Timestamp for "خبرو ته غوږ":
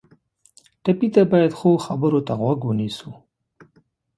1.85-2.59